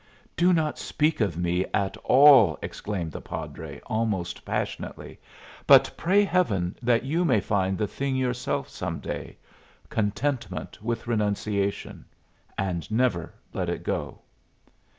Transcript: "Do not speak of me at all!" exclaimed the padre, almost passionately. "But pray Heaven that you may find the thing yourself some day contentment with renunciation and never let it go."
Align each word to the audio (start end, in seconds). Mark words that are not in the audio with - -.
"Do 0.35 0.51
not 0.51 0.79
speak 0.79 1.21
of 1.21 1.37
me 1.37 1.63
at 1.75 1.95
all!" 1.97 2.57
exclaimed 2.63 3.11
the 3.11 3.21
padre, 3.21 3.79
almost 3.85 4.43
passionately. 4.43 5.19
"But 5.67 5.91
pray 5.95 6.23
Heaven 6.23 6.75
that 6.81 7.03
you 7.03 7.23
may 7.23 7.39
find 7.39 7.77
the 7.77 7.85
thing 7.85 8.15
yourself 8.15 8.67
some 8.67 8.97
day 8.99 9.37
contentment 9.89 10.81
with 10.81 11.05
renunciation 11.05 12.05
and 12.57 12.89
never 12.89 13.31
let 13.53 13.69
it 13.69 13.83
go." 13.83 14.17